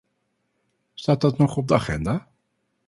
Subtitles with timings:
[0.93, 2.27] Staat dat nog op de agenda?